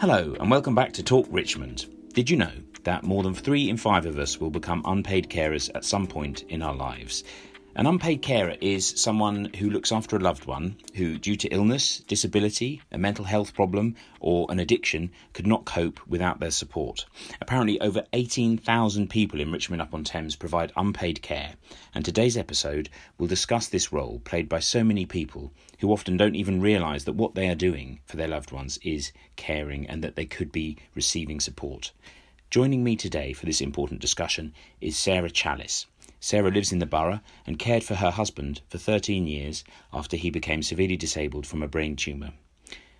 [0.00, 1.84] Hello, and welcome back to Talk Richmond.
[2.14, 2.52] Did you know
[2.84, 6.42] that more than three in five of us will become unpaid carers at some point
[6.48, 7.22] in our lives?
[7.80, 12.00] An unpaid carer is someone who looks after a loved one who, due to illness,
[12.00, 17.06] disability, a mental health problem, or an addiction, could not cope without their support.
[17.40, 21.54] Apparently, over 18,000 people in Richmond upon Thames provide unpaid care,
[21.94, 26.36] and today's episode will discuss this role played by so many people who often don't
[26.36, 30.16] even realise that what they are doing for their loved ones is caring and that
[30.16, 31.92] they could be receiving support.
[32.50, 35.86] Joining me today for this important discussion is Sarah Challis.
[36.20, 40.30] Sarah lives in the borough and cared for her husband for 13 years after he
[40.30, 42.32] became severely disabled from a brain tumour.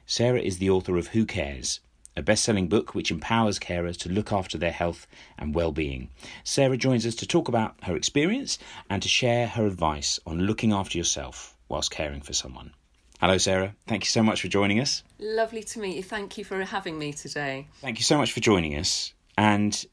[0.07, 1.81] Sarah is the author of Who Cares,
[2.17, 5.07] a best selling book which empowers carers to look after their health
[5.39, 6.09] and well being.
[6.43, 10.73] Sarah joins us to talk about her experience and to share her advice on looking
[10.73, 12.73] after yourself whilst caring for someone.
[13.21, 13.75] Hello, Sarah.
[13.87, 15.03] Thank you so much for joining us.
[15.19, 16.03] Lovely to meet you.
[16.03, 17.69] Thank you for having me today.
[17.83, 19.13] Thank you so much for joining us.
[19.37, 19.85] And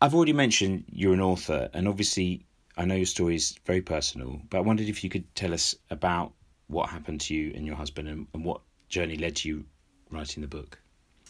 [0.00, 2.44] I've already mentioned you're an author, and obviously
[2.78, 5.74] I know your story is very personal, but I wondered if you could tell us
[5.90, 6.32] about
[6.68, 9.64] what happened to you and your husband and, and what journey led to you
[10.10, 10.78] writing the book.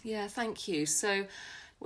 [0.04, 0.84] Yeah, thank you.
[0.84, 1.24] So,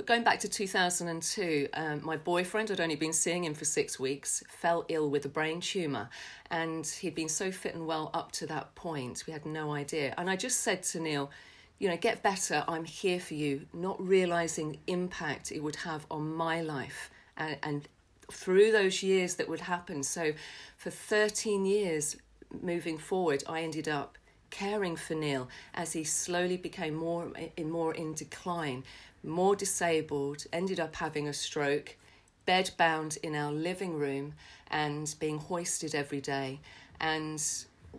[0.05, 4.43] going back to 2002, um, my boyfriend, I'd only been seeing him for six weeks,
[4.49, 6.11] fell ill with a brain tumour.
[6.51, 10.13] And he'd been so fit and well up to that point, we had no idea.
[10.19, 11.31] And I just said to Neil,
[11.79, 16.05] you know, get better, I'm here for you, not realising the impact it would have
[16.11, 17.89] on my life and, and
[18.33, 20.03] through those years that would happen.
[20.03, 20.33] So,
[20.77, 22.17] for 13 years
[22.61, 24.19] moving forward, I ended up
[24.51, 28.85] caring for Neil as he slowly became more in more in decline,
[29.25, 31.97] more disabled, ended up having a stroke,
[32.45, 34.35] bed bound in our living room
[34.71, 36.61] and being hoisted every day.
[37.01, 37.43] And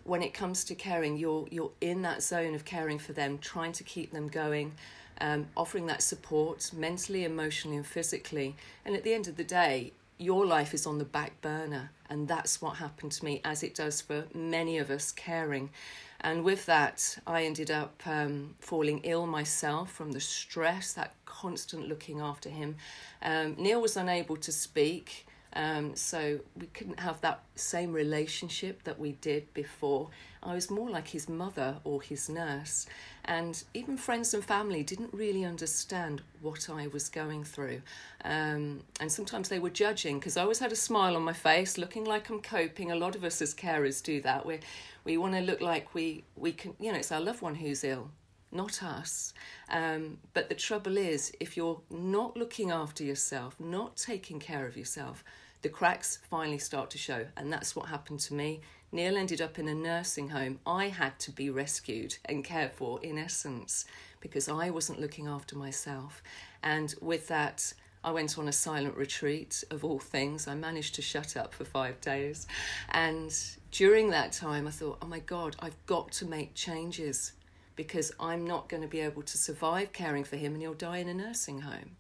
[0.04, 3.74] when it comes to caring, you're you're in that zone of caring for them, trying
[3.74, 4.74] to keep them going,
[5.22, 8.56] um, offering that support mentally, emotionally, and physically.
[8.86, 11.92] And at the end of the day, your life is on the back burner.
[12.10, 15.70] And that's what happened to me, as it does for many of us caring.
[16.22, 21.90] And with that, I ended up um, falling ill myself from the stress, that constant
[21.90, 22.76] looking after him.
[23.22, 25.26] Um, Neil was unable to speak.
[25.56, 30.10] Um, so we couldn't have that same relationship that we did before.
[30.42, 32.88] I was more like his mother or his nurse,
[33.26, 37.82] and even friends and family didn't really understand what I was going through.
[38.26, 41.78] Um, and sometimes they were judging because I always had a smile on my face,
[41.78, 42.92] looking like I'm coping.
[42.92, 44.46] A lot of us as carers do that.
[44.46, 44.60] We
[45.04, 46.74] we want to look like we we can.
[46.80, 48.10] You know, it's our loved one who's ill
[48.54, 49.34] not us.
[49.70, 54.78] Um, but the trouble is, if you're not looking after yourself, not taking care of
[54.78, 55.24] yourself,
[55.64, 57.26] the cracks finally start to show.
[57.36, 58.62] And that's what happened to me.
[58.92, 60.60] Neil ended up in a nursing home.
[60.68, 63.86] I had to be rescued and cared for, in essence,
[64.20, 66.22] because I wasn't looking after myself.
[66.62, 70.48] And with that, I went on a silent retreat of all things.
[70.48, 72.46] I managed to shut up for five days.
[72.90, 73.34] And
[73.72, 77.32] during that time, I thought, oh my God, I've got to make changes
[77.76, 80.98] because I'm not going to be able to survive caring for him and he'll die
[80.98, 81.96] in a nursing home.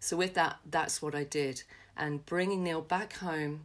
[0.00, 1.62] So, with that, that's what I did
[1.96, 3.62] and bringing Neil back home,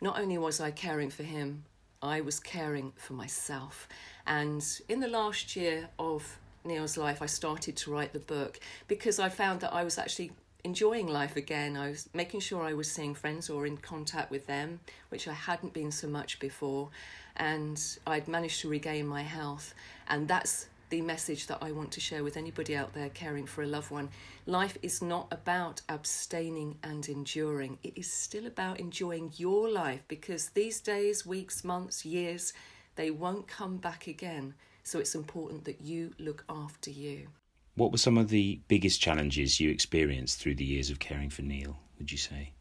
[0.00, 1.64] not only was I caring for him,
[2.02, 3.88] I was caring for myself.
[4.26, 9.18] And in the last year of Neil's life, I started to write the book because
[9.18, 10.32] I found that I was actually
[10.64, 11.76] enjoying life again.
[11.76, 15.32] I was making sure I was seeing friends or in contact with them, which I
[15.32, 16.90] hadn't been so much before.
[17.36, 19.74] And I'd managed to regain my health.
[20.08, 23.62] And that's the message that I want to share with anybody out there caring for
[23.62, 24.08] a loved one.
[24.46, 30.50] Life is not about abstaining and enduring, it is still about enjoying your life because
[30.50, 32.52] these days, weeks, months, years,
[32.96, 34.54] they won't come back again.
[34.82, 37.28] So it's important that you look after you.
[37.74, 41.42] What were some of the biggest challenges you experienced through the years of caring for
[41.42, 42.52] Neil, would you say?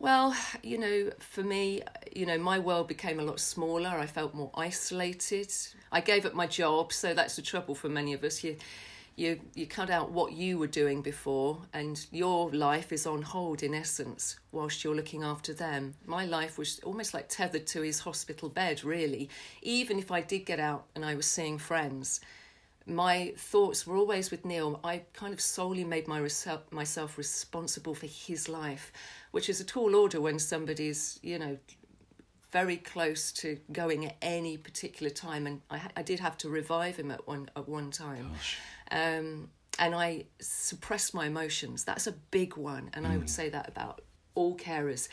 [0.00, 0.32] Well,
[0.62, 1.82] you know, for me,
[2.14, 3.88] you know, my world became a lot smaller.
[3.88, 5.52] I felt more isolated.
[5.90, 8.44] I gave up my job, so that's the trouble for many of us.
[8.44, 8.58] You,
[9.16, 13.64] you, you cut out what you were doing before, and your life is on hold
[13.64, 15.94] in essence whilst you're looking after them.
[16.06, 19.28] My life was almost like tethered to his hospital bed, really.
[19.62, 22.20] Even if I did get out and I was seeing friends,
[22.88, 24.80] my thoughts were always with Neil.
[24.82, 26.26] I kind of solely made my
[26.70, 28.92] myself responsible for his life,
[29.30, 31.58] which is a tall order when somebody's, you know,
[32.50, 35.46] very close to going at any particular time.
[35.46, 38.32] And I, I did have to revive him at one at one time.
[38.90, 41.84] Um, and I suppressed my emotions.
[41.84, 42.90] That's a big one.
[42.94, 43.10] And mm.
[43.10, 43.30] I would mm.
[43.30, 44.00] say that about
[44.34, 45.08] all carers.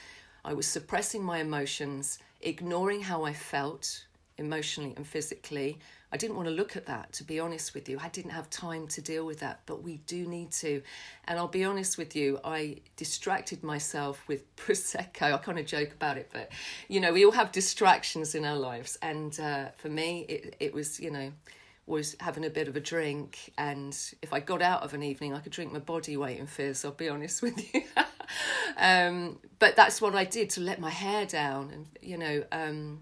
[0.45, 4.05] I was suppressing my emotions, ignoring how I felt
[4.37, 5.79] emotionally and physically.
[6.15, 7.99] I didn't want to look at that, to be honest with you.
[8.01, 10.81] I didn't have time to deal with that, but we do need to.
[11.25, 15.33] And I'll be honest with you, I distracted myself with Prosecco.
[15.33, 16.53] I kind of joke about it, but
[16.87, 18.97] you know, we all have distractions in our lives.
[19.01, 21.33] And uh, for me, it, it was, you know,
[21.85, 23.51] was having a bit of a drink.
[23.57, 26.47] And if I got out of an evening, I could drink my body weight in
[26.47, 27.83] fizz, I'll be honest with you.
[28.77, 31.71] um, but that's what I did to let my hair down.
[31.71, 33.01] And, you know, um,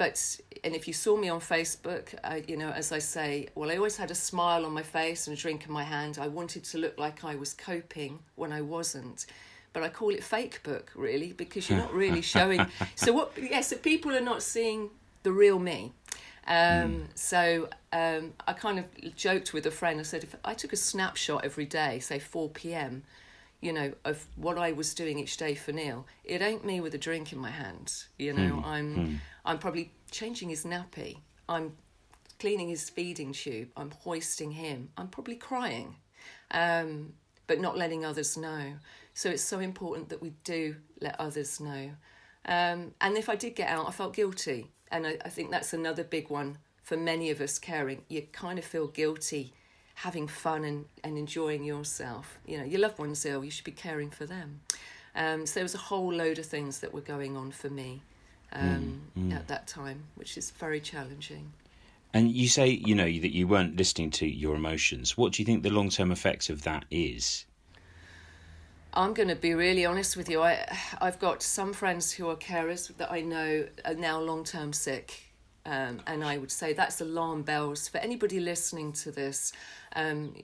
[0.00, 3.70] but and if you saw me on Facebook, uh, you know, as I say, well,
[3.70, 6.18] I always had a smile on my face and a drink in my hand.
[6.18, 9.26] I wanted to look like I was coping when I wasn't.
[9.74, 12.66] But I call it fake book, really, because you're not really showing.
[12.94, 13.32] so what?
[13.36, 14.88] Yes, yeah, so people are not seeing
[15.22, 15.92] the real me.
[16.46, 17.06] Um, mm.
[17.14, 18.86] So um, I kind of
[19.16, 20.00] joked with a friend.
[20.00, 23.02] I said, if I took a snapshot every day, say 4 p.m.,
[23.60, 26.94] you know, of what I was doing each day for Neil, it ain't me with
[26.94, 27.92] a drink in my hand.
[28.18, 28.64] You know, mm.
[28.64, 29.18] I'm mm.
[29.44, 31.18] I'm probably changing his nappy.
[31.48, 31.72] I'm
[32.38, 33.68] cleaning his feeding tube.
[33.76, 34.88] I'm hoisting him.
[34.96, 35.96] I'm probably crying,
[36.50, 37.12] um,
[37.46, 38.74] but not letting others know.
[39.12, 41.90] So it's so important that we do let others know.
[42.46, 45.74] Um, and if I did get out, I felt guilty, and I, I think that's
[45.74, 48.02] another big one for many of us caring.
[48.08, 49.52] You kind of feel guilty
[50.02, 52.38] having fun and, and enjoying yourself.
[52.46, 54.60] You know, your loved one's ill, you should be caring for them.
[55.14, 58.00] Um, so there was a whole load of things that were going on for me
[58.52, 59.36] um, mm, mm.
[59.36, 61.52] at that time, which is very challenging.
[62.14, 65.18] And you say, you know, that you weren't listening to your emotions.
[65.18, 67.44] What do you think the long term effects of that is?
[68.94, 70.40] I'm going to be really honest with you.
[70.40, 70.66] I,
[71.00, 75.29] I've got some friends who are carers that I know are now long term sick
[75.66, 79.52] um, and I would say that's alarm bells for anybody listening to this.
[79.94, 80.34] Um,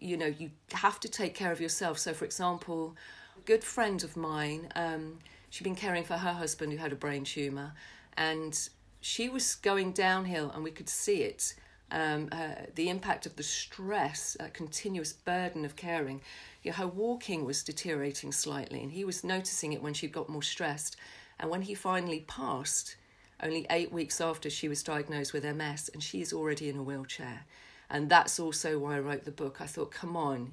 [0.00, 1.98] you know, you have to take care of yourself.
[1.98, 2.96] So, for example,
[3.36, 5.18] a good friend of mine, um,
[5.50, 7.72] she'd been caring for her husband who had a brain tumour,
[8.16, 8.68] and
[9.00, 11.54] she was going downhill, and we could see it.
[11.90, 16.22] Um, uh, the impact of the stress, a continuous burden of caring.
[16.62, 20.28] You know, her walking was deteriorating slightly, and he was noticing it when she got
[20.28, 20.96] more stressed.
[21.38, 22.96] And when he finally passed,
[23.44, 27.44] only eight weeks after she was diagnosed with MS, and she's already in a wheelchair.
[27.90, 29.58] And that's also why I wrote the book.
[29.60, 30.52] I thought, come on,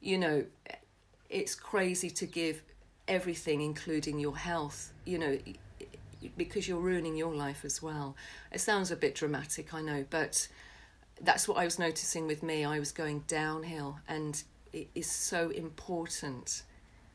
[0.00, 0.44] you know,
[1.30, 2.62] it's crazy to give
[3.08, 5.38] everything, including your health, you know,
[6.36, 8.16] because you're ruining your life as well.
[8.50, 10.48] It sounds a bit dramatic, I know, but
[11.20, 12.64] that's what I was noticing with me.
[12.64, 14.42] I was going downhill, and
[14.72, 16.62] it is so important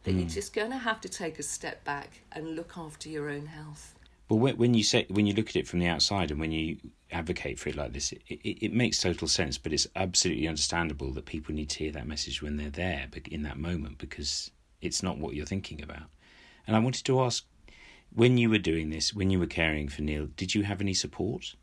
[0.04, 0.20] that mm.
[0.20, 3.48] you're just going to have to take a step back and look after your own
[3.48, 3.94] health.
[4.30, 6.78] Well, when you say when you look at it from the outside and when you
[7.12, 9.58] advocate for it like this, it, it, it, makes total sense.
[9.58, 13.44] But it's absolutely understandable that people need to hear that message when they're there, in
[13.44, 14.52] that moment, because
[14.82, 16.10] it's not what you're thinking about.
[16.66, 17.46] And I wanted to ask,
[18.14, 20.94] when you were doing this, when you were caring for Neil, did you have any
[20.94, 21.56] support?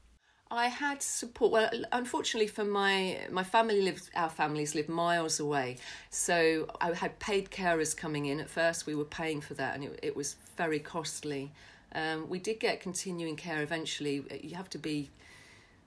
[0.51, 1.53] I had support.
[1.53, 5.79] Well, unfortunately for my my family lives our families live miles away,
[6.11, 8.41] so I had paid carers coming in.
[8.41, 11.53] At first, we were paying for that, and it, it was very costly.
[11.94, 14.25] Um, we did get continuing care eventually.
[14.43, 15.11] You have to be,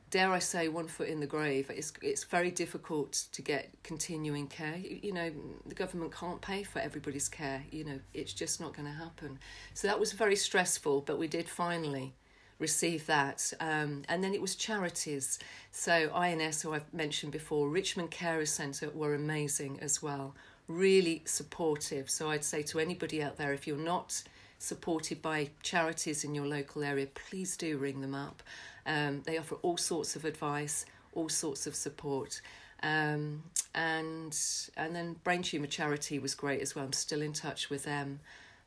[0.09, 1.69] dare I say, one foot in the grave.
[1.69, 4.77] It's it's very difficult to get continuing care.
[4.77, 5.31] You, you know,
[5.65, 7.63] the government can't pay for everybody's care.
[7.71, 9.39] You know, it's just not going to happen.
[9.73, 12.13] So that was very stressful, but we did finally
[12.59, 13.53] receive that.
[13.59, 15.39] Um, and then it was charities.
[15.71, 20.35] So INS, who I've mentioned before, Richmond Carers Centre were amazing as well.
[20.67, 22.09] Really supportive.
[22.09, 24.23] So I'd say to anybody out there, if you're not
[24.59, 28.43] supported by charities in your local area, please do ring them up.
[28.85, 32.41] Um, they offer all sorts of advice, all sorts of support.
[32.83, 33.43] Um,
[33.75, 34.37] and
[34.75, 36.85] and then Brain Tumour Charity was great as well.
[36.85, 38.19] I'm still in touch with them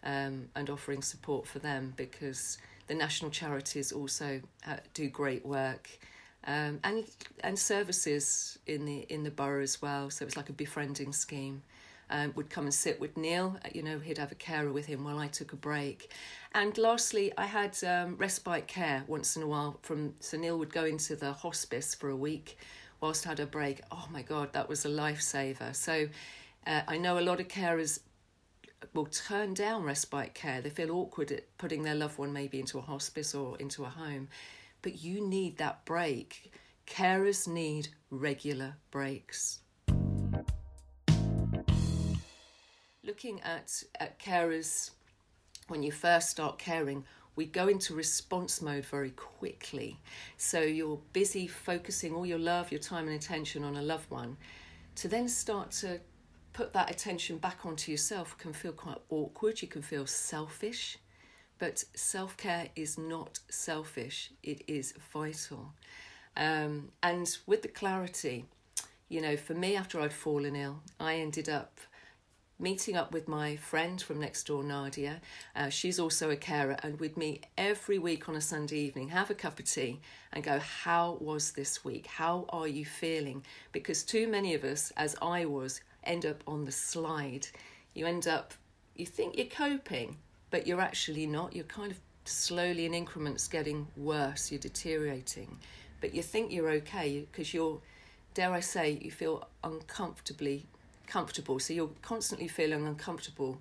[0.04, 5.88] um, and offering support for them because the national charities also uh, do great work.
[6.47, 7.04] Um, and
[7.44, 10.11] and services in the in the borough as well.
[10.11, 11.62] So it's like a befriending scheme
[12.11, 13.57] um, would come and sit with Neil.
[13.64, 16.12] Uh, you know, he'd have a carer with him while I took a break.
[16.52, 20.73] And lastly, I had um, respite care once in a while from, so Neil would
[20.73, 22.59] go into the hospice for a week
[23.00, 23.81] whilst I had a break.
[23.90, 25.75] Oh my God, that was a lifesaver.
[25.75, 26.09] So
[26.67, 28.00] uh, I know a lot of carers
[28.95, 30.61] will turn down respite care.
[30.61, 33.88] They feel awkward at putting their loved one maybe into a hospice or into a
[33.88, 34.29] home.
[34.83, 36.52] But you need that break.
[36.87, 39.61] Carers need regular breaks.
[43.04, 44.90] Looking at, at carers
[45.69, 47.04] when you first start caring,
[47.37, 49.99] we go into response mode very quickly.
[50.37, 54.37] So you're busy focusing all your love, your time, and attention on a loved one.
[54.97, 56.00] To then start to
[56.52, 59.62] put that attention back onto yourself can feel quite awkward.
[59.62, 60.99] You can feel selfish.
[61.59, 65.75] But self care is not selfish, it is vital.
[66.37, 68.47] Um, and with the clarity,
[69.11, 71.78] you know, for me, after I'd fallen ill, I ended up
[72.61, 75.21] meeting up with my friend from next door, Nadia.
[75.57, 79.31] Uh, she's also a carer, and we'd meet every week on a Sunday evening, have
[79.31, 80.00] a cup of tea,
[80.33, 82.07] and go, How was this week?
[82.07, 83.45] How are you feeling?
[83.73, 87.47] Because too many of us, as I was, end up on the slide.
[87.95, 88.52] You end up,
[88.95, 90.17] you think you're coping,
[90.50, 91.55] but you're actually not.
[91.55, 95.59] You're kind of slowly in increments getting worse, you're deteriorating.
[96.00, 97.81] But you think you're okay because you're,
[98.35, 100.67] dare I say, you feel uncomfortably
[101.11, 101.59] comfortable.
[101.59, 103.61] So you're constantly feeling uncomfortable,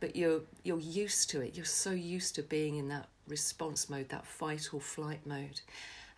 [0.00, 1.54] but you're you're used to it.
[1.54, 5.60] You're so used to being in that response mode, that fight or flight mode.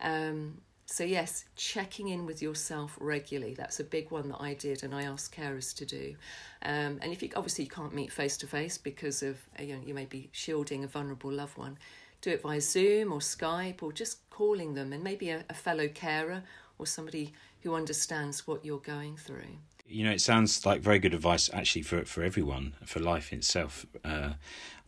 [0.01, 3.55] Um, so yes, checking in with yourself regularly.
[3.55, 6.15] That's a big one that I did, and I asked carers to do.
[6.63, 9.83] Um, and if you obviously you can't meet face to face because of you know
[9.85, 11.77] you may be shielding a vulnerable loved one,
[12.21, 15.89] do it via Zoom or Skype or just calling them, and maybe a, a fellow
[15.89, 16.45] carer
[16.79, 21.15] or somebody who understands what you're going through you know, it sounds like very good
[21.15, 23.87] advice actually for for everyone for life itself.
[24.05, 24.35] Uh,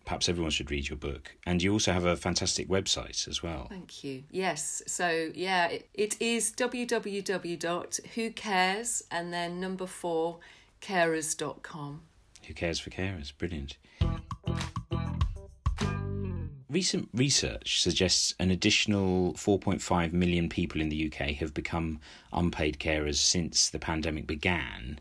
[0.04, 3.66] perhaps everyone should read your book, and you also have a fantastic website as well.
[3.68, 4.24] Thank you.
[4.30, 7.12] Yes, so yeah, it, it is www.whocares
[9.10, 10.38] and then number four
[10.80, 12.02] carers.com.
[12.46, 13.32] Who cares for carers?
[13.36, 13.78] Brilliant.
[16.74, 22.00] Recent research suggests an additional 4.5 million people in the UK have become
[22.32, 24.98] unpaid carers since the pandemic began.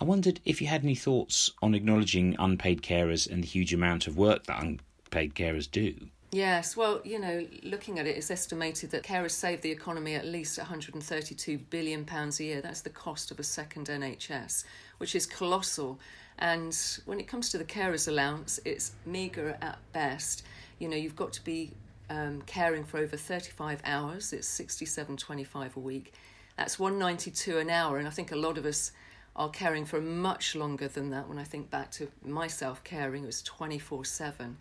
[0.00, 4.06] I wondered if you had any thoughts on acknowledging unpaid carers and the huge amount
[4.06, 5.96] of work that unpaid carers do.
[6.30, 10.26] Yes, well, you know, looking at it, it's estimated that carers save the economy at
[10.26, 12.60] least 132 billion pounds a year.
[12.60, 14.62] That's the cost of a second NHS,
[14.98, 15.98] which is colossal.
[16.38, 20.44] And when it comes to the carers allowance, it's meagre at best
[20.80, 21.70] you know you've got to be
[22.08, 24.32] um, caring for over 35 hours.
[24.32, 26.14] It's 67.25 a week.
[26.56, 28.90] That's 192 an hour and i think a lot of us
[29.36, 31.28] are caring for much longer than that.
[31.28, 34.56] When i think back to myself caring it was 24 7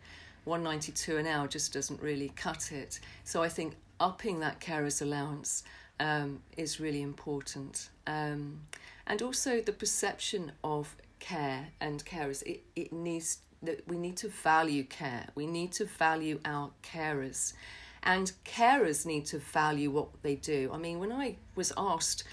[0.46, 3.00] 192 an hour just doesn't really cut it.
[3.24, 5.64] So i think upping that carer's allowance
[6.00, 7.90] um, is really important.
[8.08, 8.62] Um,
[9.06, 12.44] and also the perception of care and carers.
[12.44, 15.28] It, it needs that we need to value care.
[15.36, 17.54] We need to value our carers.
[18.04, 20.70] And carers need to value what they do.
[20.74, 22.24] I mean, when I was asked,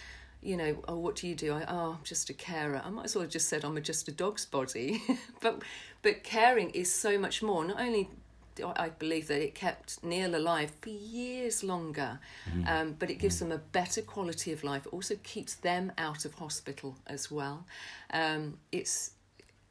[0.42, 1.54] you know, oh, what do you do?
[1.54, 2.80] I, oh, I'm just a carer.
[2.84, 5.02] I might as well have just said I'm just a dog's body.
[5.40, 5.62] but,
[6.02, 7.64] but caring is so much more.
[7.64, 8.08] Not only
[8.64, 12.18] I believe that it kept Neil alive for years longer,
[12.50, 12.66] mm.
[12.66, 13.40] um, but it gives mm.
[13.40, 14.86] them a better quality of life.
[14.86, 17.66] It also keeps them out of hospital as well.
[18.10, 19.12] Um, it's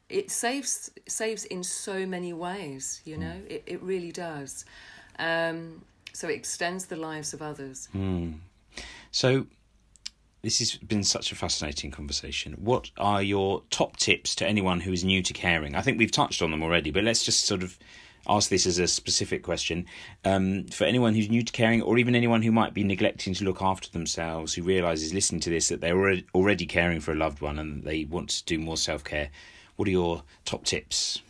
[0.08, 3.26] it saves saves in so many ways you know?
[3.26, 3.50] Mm.
[3.50, 4.64] it, it really does.
[5.18, 5.82] Um,
[6.12, 7.88] so it extends the lives of others.
[7.94, 8.38] Mm.
[9.10, 9.46] so
[10.42, 12.52] this has been such a fascinating conversation.
[12.52, 15.74] What are your top tips to anyone who is new to caring?
[15.74, 17.78] I think we've touched on them already but let's just sort of
[18.28, 19.86] ask this as a specific question.
[20.24, 23.44] Um, for anyone who's new to caring or even anyone who might be neglecting to
[23.44, 27.16] look after themselves who realizes listening to this that they're already, already caring for a
[27.16, 29.30] loved one and they want to do more self-care
[29.76, 31.22] what are your top tips?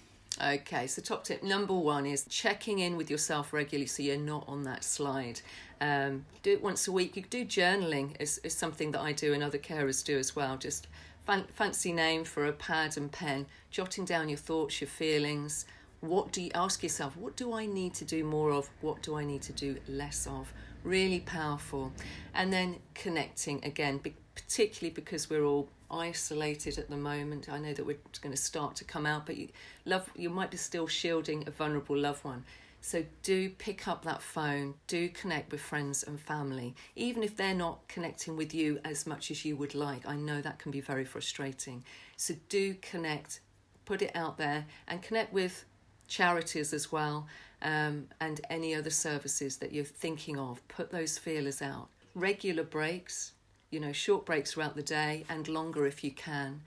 [0.43, 4.45] Okay, so top tip number one is checking in with yourself regularly so you're not
[4.47, 5.41] on that slide.
[5.81, 7.17] Um, do it once a week.
[7.17, 10.37] You could do journaling is, is something that I do and other carers do as
[10.37, 10.59] well.
[10.59, 10.89] Just
[11.27, 15.65] fan- fancy name for a pad and pen, jotting down your thoughts, your feelings.
[16.01, 17.17] What do you ask yourself?
[17.17, 18.69] What do I need to do more of?
[18.83, 20.53] What do I need to do less of?
[20.85, 21.93] Really powerful.
[22.35, 24.01] And then connecting again,
[24.35, 27.49] particularly because we're all isolated at the moment.
[27.49, 29.49] I know that we're going to start to come out, but you
[29.85, 32.45] love you might be still shielding a vulnerable loved one.
[32.81, 37.55] So do pick up that phone, do connect with friends and family, even if they're
[37.55, 40.07] not connecting with you as much as you would like.
[40.07, 41.83] I know that can be very frustrating.
[42.17, 43.41] So do connect,
[43.87, 45.65] put it out there, and connect with
[46.07, 47.27] charities as well
[47.63, 50.67] um, and any other services that you're thinking of.
[50.69, 51.89] Put those feelers out.
[52.15, 53.33] Regular breaks,
[53.71, 56.63] you know, short breaks throughout the day and longer if you can.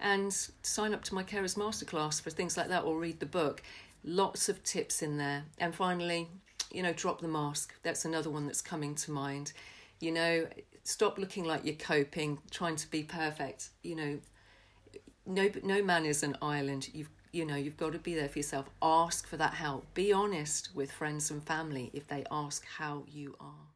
[0.00, 3.62] And sign up to my Carers Masterclass for things like that or read the book.
[4.04, 5.44] Lots of tips in there.
[5.58, 6.28] And finally,
[6.70, 7.74] you know, drop the mask.
[7.82, 9.52] That's another one that's coming to mind.
[10.00, 10.46] You know,
[10.84, 13.70] stop looking like you're coping, trying to be perfect.
[13.82, 14.18] You know,
[15.26, 16.88] no no man is an island.
[16.92, 18.70] You've you know, you've got to be there for yourself.
[18.80, 19.92] Ask for that help.
[19.94, 23.68] Be honest with friends and family if they ask how you are.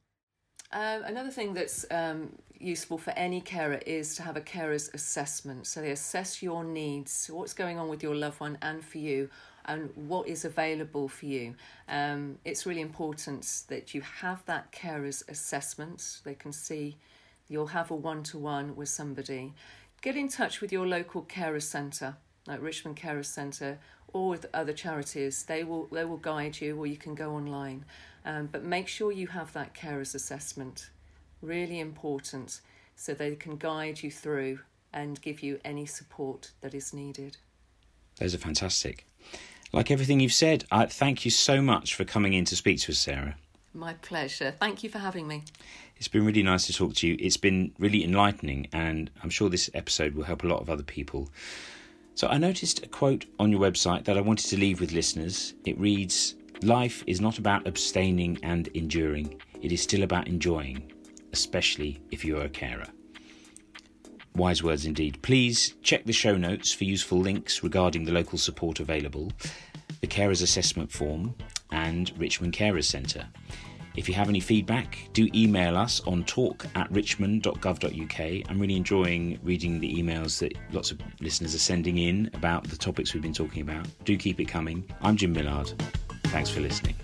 [0.72, 5.66] Uh, another thing that's um, useful for any carer is to have a carer's assessment.
[5.66, 9.30] So they assess your needs, what's going on with your loved one and for you
[9.64, 11.54] and what is available for you.
[11.88, 16.20] Um, it's really important that you have that carer's assessment.
[16.24, 16.96] They can see
[17.48, 19.52] you'll have a one to one with somebody.
[20.00, 22.16] Get in touch with your local carer centre,
[22.46, 23.78] like Richmond Carer Centre,
[24.12, 25.44] or with other charities.
[25.44, 27.84] They will they will guide you, or you can go online.
[28.24, 30.90] Um, but make sure you have that carer's assessment.
[31.42, 32.60] Really important,
[32.94, 34.60] so they can guide you through
[34.92, 37.36] and give you any support that is needed.
[38.18, 39.06] Those are fantastic.
[39.72, 42.92] Like everything you've said, I thank you so much for coming in to speak to
[42.92, 43.36] us, Sarah.
[43.74, 44.54] My pleasure.
[44.60, 45.44] Thank you for having me.
[45.96, 47.16] It's been really nice to talk to you.
[47.18, 50.82] It's been really enlightening, and I'm sure this episode will help a lot of other
[50.82, 51.30] people.
[52.14, 55.54] So, I noticed a quote on your website that I wanted to leave with listeners.
[55.64, 60.92] It reads Life is not about abstaining and enduring, it is still about enjoying,
[61.32, 62.86] especially if you're a carer.
[64.34, 65.20] Wise words indeed.
[65.22, 69.30] Please check the show notes for useful links regarding the local support available,
[70.00, 71.34] the Carers Assessment Form,
[71.70, 73.26] and Richmond Carers Centre.
[73.94, 78.50] If you have any feedback, do email us on talk at richmond.gov.uk.
[78.50, 82.76] I'm really enjoying reading the emails that lots of listeners are sending in about the
[82.76, 83.86] topics we've been talking about.
[84.04, 84.84] Do keep it coming.
[85.02, 85.74] I'm Jim Millard.
[86.24, 86.96] Thanks for listening.